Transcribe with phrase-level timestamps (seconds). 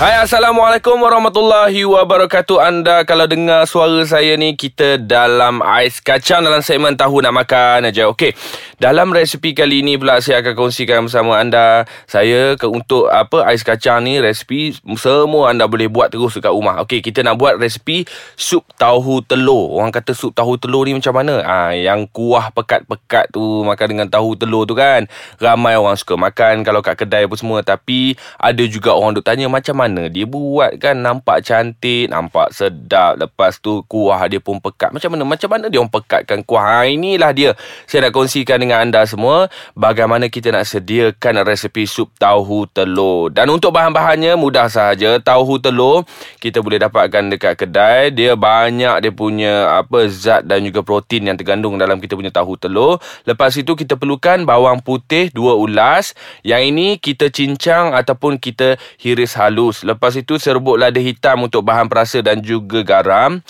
[0.00, 2.56] Hai Assalamualaikum warahmatullahi wabarakatuh.
[2.56, 7.92] Anda kalau dengar suara saya ni Kita dalam ais kacang dalam segmen Tahu Nak Makan
[7.92, 8.08] aja.
[8.08, 8.32] Okey?
[8.80, 13.60] Dalam resipi kali ni pula saya akan kongsikan bersama anda Saya ke untuk apa ais
[13.60, 16.80] kacang ni Resipi semua anda boleh buat terus dekat rumah.
[16.88, 18.08] Okey kita nak buat resipi
[18.40, 19.76] Sup tahu telur.
[19.76, 21.44] Orang kata sup tahu telur ni macam mana?
[21.44, 25.04] Ha, Yang kuah pekat-pekat tu Makan dengan tahu telur tu kan?
[25.36, 27.60] Ramai orang suka makan Kalau kat kedai apa semua.
[27.60, 32.54] Tapi ada juga orang duk tanya macam mana mana dia buat kan nampak cantik, nampak
[32.54, 33.18] sedap.
[33.18, 34.94] Lepas tu kuah dia pun pekat.
[34.94, 35.26] Macam mana?
[35.26, 36.62] Macam mana dia orang pekatkan kuah?
[36.62, 37.50] Ha, inilah dia.
[37.90, 43.34] Saya nak kongsikan dengan anda semua bagaimana kita nak sediakan resepi sup tahu telur.
[43.34, 45.18] Dan untuk bahan-bahannya mudah sahaja.
[45.18, 46.06] Tahu telur
[46.38, 48.14] kita boleh dapatkan dekat kedai.
[48.14, 52.54] Dia banyak dia punya apa zat dan juga protein yang tergandung dalam kita punya tahu
[52.54, 53.02] telur.
[53.26, 56.14] Lepas itu kita perlukan bawang putih dua ulas.
[56.46, 59.79] Yang ini kita cincang ataupun kita hiris halus.
[59.82, 63.40] Lepas itu serbuk lada hitam untuk bahan perasa dan juga garam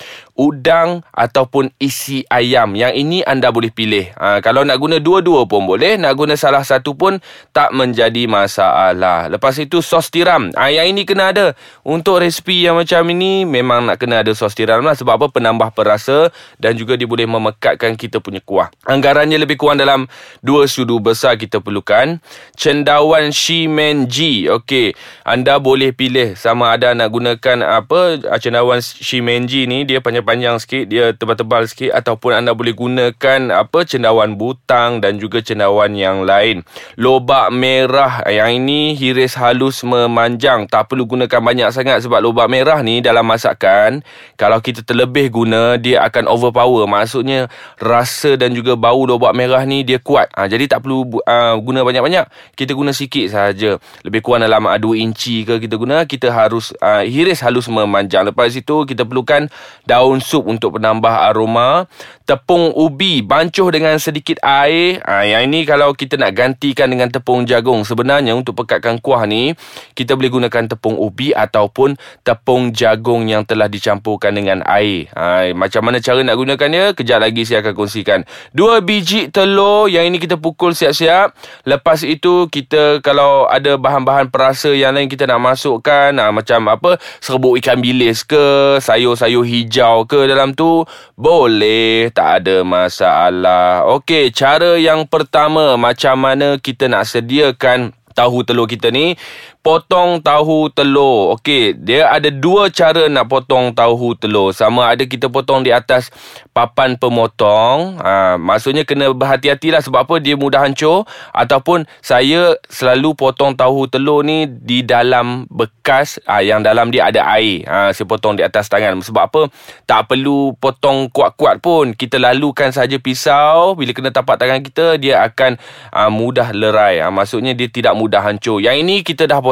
[0.41, 2.73] udang ataupun isi ayam.
[2.73, 4.09] Yang ini anda boleh pilih.
[4.17, 6.01] Ha, kalau nak guna dua-dua pun boleh.
[6.01, 7.21] Nak guna salah satu pun
[7.53, 9.29] tak menjadi masalah.
[9.29, 10.49] Lepas itu sos tiram.
[10.57, 11.53] Ha, yang ini kena ada.
[11.85, 14.97] Untuk resipi yang macam ini memang nak kena ada sos tiram lah.
[14.97, 15.27] Sebab apa?
[15.29, 18.73] Penambah perasa dan juga dia boleh memekatkan kita punya kuah.
[18.89, 20.09] Anggarannya lebih kurang dalam
[20.41, 22.17] dua sudu besar kita perlukan.
[22.57, 24.49] Cendawan Shimenji.
[24.49, 24.97] Okey.
[25.29, 29.85] Anda boleh pilih sama ada nak gunakan apa cendawan Shimenji ni.
[29.85, 35.19] Dia panjang panjang sikit dia tebal-tebal sikit ataupun anda boleh gunakan apa cendawan butang dan
[35.19, 36.63] juga cendawan yang lain.
[36.95, 40.71] Lobak merah yang ini hiris halus memanjang.
[40.71, 44.07] Tak perlu gunakan banyak sangat sebab lobak merah ni dalam masakan
[44.39, 46.87] kalau kita terlebih guna dia akan overpower.
[46.87, 47.51] Maksudnya
[47.83, 50.31] rasa dan juga bau lobak merah ni dia kuat.
[50.39, 52.55] Ha, jadi tak perlu uh, guna banyak-banyak.
[52.55, 57.03] Kita guna sikit saja lebih kurang dalam 2 inci ke kita guna kita harus uh,
[57.03, 58.23] hiris halus memanjang.
[58.23, 59.51] Lepas itu kita perlukan
[59.89, 61.89] daun sup untuk penambah aroma.
[62.29, 65.03] Tepung ubi bancuh dengan sedikit air.
[65.03, 69.59] Ha, yang ini kalau kita nak gantikan dengan tepung jagung sebenarnya untuk pekatkan kuah ni
[69.99, 75.11] kita boleh gunakan tepung ubi ataupun tepung jagung yang telah dicampurkan dengan air.
[75.11, 78.23] Ha, macam mana cara nak gunakan dia kejap lagi saya akan kongsikan.
[78.55, 81.35] Dua biji telur yang ini kita pukul siap-siap.
[81.67, 86.15] Lepas itu kita kalau ada bahan-bahan perasa yang lain kita nak masukkan.
[86.15, 87.03] Ha, macam apa?
[87.19, 90.85] Serbuk ikan bilis ke sayur-sayur hijau ke dalam tu
[91.17, 93.89] boleh tak ada masalah.
[93.99, 99.15] Okey cara yang pertama macam mana kita nak sediakan tahu telur kita ni
[99.61, 101.37] potong tahu telur.
[101.37, 104.57] Okey, dia ada dua cara nak potong tahu telur.
[104.57, 106.09] Sama ada kita potong di atas
[106.57, 108.01] papan pemotong.
[108.01, 111.05] Ha, maksudnya kena berhati-hatilah sebab apa dia mudah hancur.
[111.37, 117.29] Ataupun saya selalu potong tahu telur ni di dalam bekas ha, yang dalam dia ada
[117.37, 117.69] air.
[117.69, 118.97] Ha, saya potong di atas tangan.
[119.05, 119.43] Sebab apa?
[119.85, 121.93] Tak perlu potong kuat-kuat pun.
[121.93, 123.77] Kita lalukan saja pisau.
[123.77, 125.61] Bila kena tapak tangan kita, dia akan
[125.93, 127.05] ha, mudah lerai.
[127.05, 128.65] Ha, maksudnya dia tidak mudah hancur.
[128.65, 129.50] Yang ini kita dah potong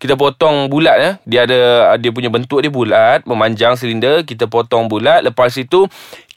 [0.00, 1.60] kita potong bulat ya dia ada
[2.00, 5.86] dia punya bentuk dia bulat memanjang silinder kita potong bulat lepas itu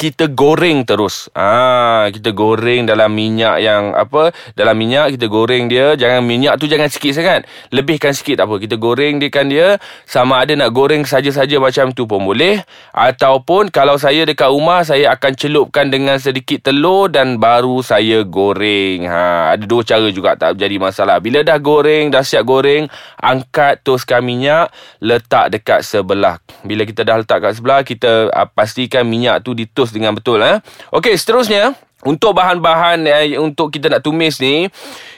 [0.04, 1.31] kita goreng terus.
[1.31, 4.36] Ah, kita goreng dalam minyak yang apa?
[4.52, 5.96] Dalam minyak kita goreng dia.
[5.96, 7.48] Jangan minyak tu jangan sikit sangat.
[7.72, 8.59] Lebihkan sikit tak apa.
[8.59, 12.60] Kita goreng dia kan dia sama ada nak goreng saja-saja macam tu pun boleh
[12.92, 19.08] ataupun kalau saya dekat rumah saya akan celupkan dengan sedikit telur dan baru saya goreng.
[19.08, 21.24] Ha, ada dua cara juga tak jadi masalah.
[21.24, 22.83] Bila dah goreng, dah siap goreng,
[23.20, 24.72] angkat toskan minyak,
[25.04, 26.40] letak dekat sebelah.
[26.64, 30.64] Bila kita dah letak kat sebelah, kita uh, pastikan minyak tu ditus dengan betul eh.
[30.96, 34.68] Okey, seterusnya untuk bahan-bahan eh, untuk kita nak tumis ni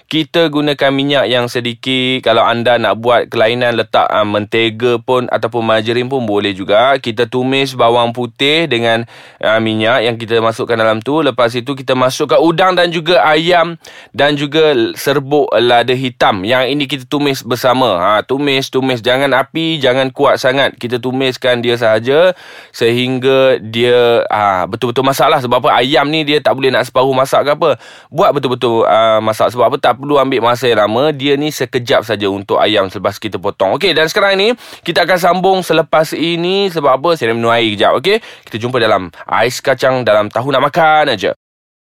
[0.06, 2.22] kita gunakan minyak yang sedikit.
[2.30, 6.94] Kalau anda nak buat kelainan letak uh, mentega pun ataupun margarin pun boleh juga.
[7.02, 9.10] Kita tumis bawang putih dengan
[9.42, 11.26] uh, minyak yang kita masukkan dalam tu.
[11.26, 13.82] Lepas itu kita masukkan udang dan juga ayam
[14.14, 16.46] dan juga serbuk lada hitam.
[16.46, 17.98] Yang ini kita tumis bersama.
[17.98, 19.01] Ha tumis tumis.
[19.01, 20.78] Jangan api jangan kuat sangat.
[20.78, 22.38] Kita tumiskan dia sahaja
[22.69, 25.42] sehingga dia uh, betul-betul masak lah.
[25.42, 25.81] Sebab apa?
[25.81, 27.69] Ayam ni dia tak boleh nak separuh masak ke apa.
[28.13, 29.50] Buat betul-betul uh, masak.
[29.50, 29.78] Sebab apa?
[29.81, 33.75] Tak perlu ambil masa yang lama Dia ni sekejap saja untuk ayam selepas kita potong
[33.80, 34.53] Okey dan sekarang ni
[34.83, 37.09] Kita akan sambung selepas ini Sebab apa?
[37.15, 41.15] Saya nak minum air kejap Okey Kita jumpa dalam Ais kacang dalam tahu nak makan
[41.15, 41.33] aja.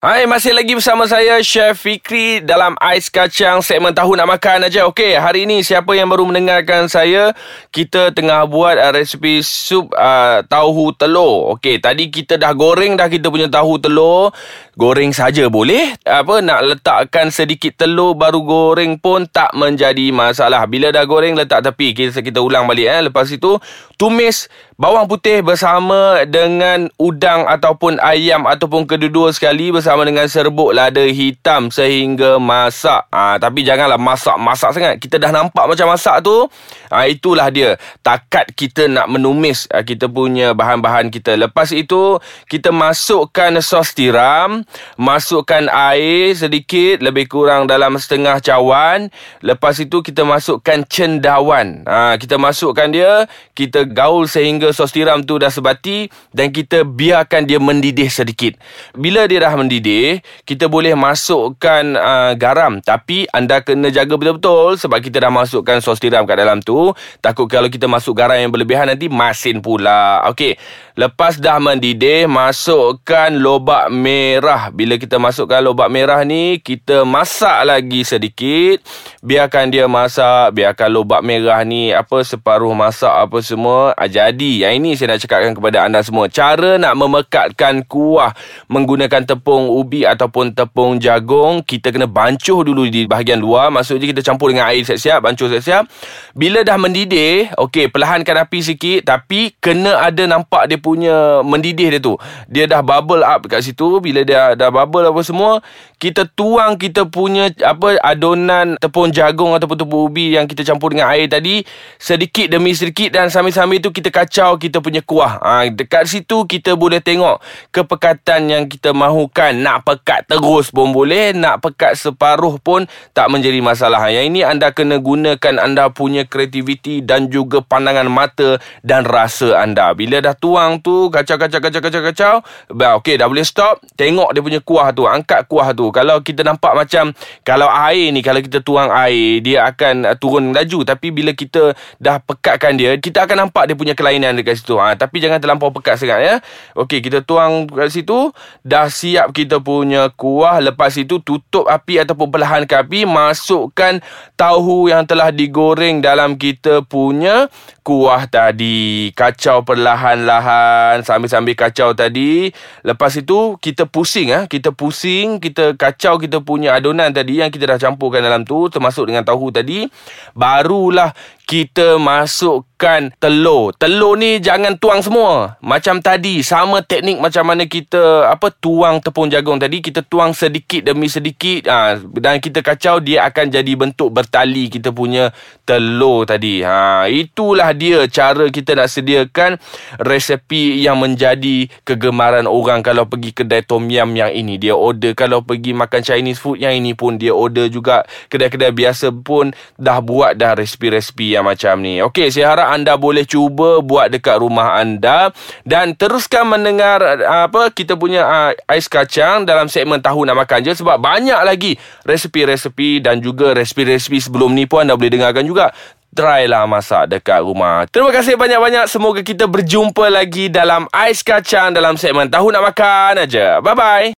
[0.03, 4.83] Hai, masih lagi bersama saya Chef Fikri dalam Ais Kacang segmen Tahu Nak Makan aja.
[4.91, 7.31] Okey, hari ini siapa yang baru mendengarkan saya,
[7.71, 11.55] kita tengah buat uh, resipi sup uh, tahu telur.
[11.55, 14.35] Okey, tadi kita dah goreng dah kita punya tahu telur.
[14.77, 15.97] Goreng saja boleh.
[16.05, 20.65] Apa nak letakkan sedikit telur baru goreng pun tak menjadi masalah.
[20.65, 21.93] Bila dah goreng letak tepi.
[21.93, 23.01] Kita kita ulang balik eh.
[23.09, 23.61] Lepas itu
[24.01, 24.49] tumis
[24.81, 31.71] bawang putih bersama dengan udang ataupun ayam ataupun kedua-dua sekali bersama dengan serbuk lada hitam
[31.71, 33.07] sehingga masak.
[33.15, 34.95] Ha, tapi janganlah masak-masak sangat.
[34.99, 36.51] Kita dah nampak macam masak tu.
[36.91, 37.79] Ha, itulah dia.
[38.03, 41.39] Takat kita nak menumis ha, kita punya bahan-bahan kita.
[41.39, 42.19] Lepas itu
[42.51, 44.62] kita masukkan sos tiram,
[45.01, 49.09] masukkan air sedikit lebih kurang dalam setengah cawan.
[49.41, 51.87] Lepas itu kita masukkan cendawan.
[51.87, 53.27] Ha, kita masukkan dia,
[53.57, 58.59] kita gaul sehingga sos tiram tu dah sebati dan kita biarkan dia mendidih sedikit.
[58.93, 64.99] Bila dia dah mendidih, kita boleh masukkan uh, garam tapi anda kena jaga betul-betul sebab
[65.01, 66.93] kita dah masukkan sos tiram kat dalam tu.
[67.25, 70.21] Takut kalau kita masuk garam yang berlebihan nanti masin pula.
[70.29, 70.61] Okey.
[70.93, 74.52] Lepas dah mendidih, masukkan lobak merah.
[74.75, 78.83] Bila kita masukkan lobak merah ni, kita masak lagi sedikit.
[79.23, 83.95] Biarkan dia masak, biarkan lobak merah ni apa separuh masak apa semua.
[83.95, 86.27] Ah, jadi, yang ini saya nak cakapkan kepada anda semua.
[86.27, 88.35] Cara nak memekatkan kuah
[88.67, 93.71] menggunakan tepung ubi ataupun tepung jagung, kita kena bancuh dulu di bahagian luar.
[93.71, 95.87] Maksudnya kita campur dengan air siap-siap, bancuh siap-siap.
[96.35, 102.01] Bila dah mendidih, okey, perlahankan api sikit tapi kena ada nampak dia punya mendidih dia
[102.03, 102.19] tu.
[102.51, 104.03] Dia dah bubble up kat situ.
[104.03, 105.63] Bila dia dah bubble apa semua,
[106.03, 111.07] kita tuang kita punya apa adonan tepung jagung ataupun tepung ubi yang kita campur dengan
[111.15, 111.63] air tadi
[111.95, 115.39] sedikit demi sedikit dan sambil-sambil tu kita kacau kita punya kuah.
[115.39, 117.39] Ha, dekat situ kita boleh tengok
[117.71, 119.55] kepekatan yang kita mahukan.
[119.63, 124.11] Nak pekat terus pun boleh, nak pekat separuh pun tak menjadi masalah.
[124.11, 129.95] Yang ini anda kena gunakan anda punya kreativiti dan juga pandangan mata dan rasa anda.
[129.95, 132.35] Bila dah tuang tu kacau kacau kacau kacau kacau,
[132.73, 133.79] okey dah boleh stop.
[133.95, 135.89] Tengok dia punya kuah tu, angkat kuah tu.
[135.95, 137.13] Kalau kita nampak macam
[137.45, 141.77] kalau air ni kalau kita tuang air dia akan uh, turun laju tapi bila kita
[142.01, 144.77] dah pekatkan dia kita akan nampak dia punya kelainan dekat situ.
[144.77, 146.35] Ha, tapi jangan terlampau pekat sangat ya.
[146.77, 148.33] Okey kita tuang kat situ.
[148.65, 150.59] Dah siap kita punya kuah.
[150.61, 153.05] Lepas itu tutup api ataupun perlahankan api.
[153.05, 154.01] Masukkan
[154.37, 157.47] tahu yang telah digoreng dalam kita punya
[157.83, 162.55] kuah tadi kacau perlahan-lahan sambil-sambil kacau tadi.
[162.87, 164.45] Lepas itu kita pusing ah.
[164.47, 169.11] Kita pusing kita kacau kita punya adonan tadi yang kita dah campurkan dalam tu termasuk
[169.11, 169.91] dengan tahu tadi
[170.33, 171.11] barulah
[171.43, 173.75] kita masukkan telur.
[173.77, 175.59] Telur ni jangan tuang semua.
[175.61, 180.87] Macam tadi, sama teknik macam mana kita apa tuang tepung jagung tadi, kita tuang sedikit
[180.87, 185.35] demi sedikit ha, dan kita kacau dia akan jadi bentuk bertali kita punya
[185.67, 186.63] telur tadi.
[186.63, 189.59] Ha, itulah dia cara kita nak sediakan
[190.01, 195.43] resepi yang menjadi kegemaran orang kalau pergi kedai tom yam yang ini dia order kalau
[195.43, 200.39] pergi makan Chinese food yang ini pun dia order juga kedai-kedai biasa pun dah buat
[200.39, 202.05] dah resipi-resipi yang macam ni.
[202.05, 205.33] Okey, saya harap anda boleh cuba buat dekat rumah anda
[205.65, 210.73] dan teruskan mendengar apa kita punya uh, ais kacang dalam segmen tahu nak makan je
[210.77, 211.73] sebab banyak lagi
[212.05, 215.73] resepi-resepi dan juga resepi-resepi sebelum ni pun anda boleh dengarkan juga.
[216.13, 217.89] Try lah masak dekat rumah.
[217.89, 218.85] Terima kasih banyak-banyak.
[218.85, 223.65] Semoga kita berjumpa lagi dalam ais kacang dalam segmen tahu nak makan aja.
[223.65, 224.11] Bye-bye.